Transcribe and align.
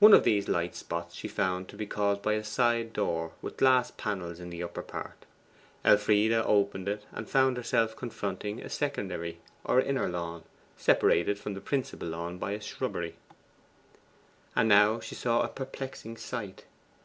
One 0.00 0.14
of 0.14 0.24
these 0.24 0.48
light 0.48 0.74
spots 0.74 1.14
she 1.14 1.28
found 1.28 1.68
to 1.68 1.76
be 1.76 1.86
caused 1.86 2.22
by 2.22 2.32
a 2.32 2.42
side 2.42 2.92
door 2.92 3.34
with 3.40 3.56
glass 3.58 3.92
panels 3.92 4.40
in 4.40 4.50
the 4.50 4.64
upper 4.64 4.82
part. 4.82 5.26
Elfride 5.84 6.32
opened 6.32 6.88
it, 6.88 7.04
and 7.12 7.30
found 7.30 7.56
herself 7.56 7.94
confronting 7.94 8.60
a 8.60 8.68
secondary 8.68 9.38
or 9.62 9.80
inner 9.80 10.08
lawn, 10.08 10.42
separated 10.76 11.38
from 11.38 11.54
the 11.54 11.60
principal 11.60 12.08
lawn 12.08 12.30
front 12.32 12.40
by 12.40 12.50
a 12.50 12.60
shrubbery. 12.60 13.14
And 14.56 14.68
now 14.68 14.98
she 14.98 15.14
saw 15.14 15.42
a 15.42 15.48
perplexing 15.48 16.16
sight. 16.16 16.64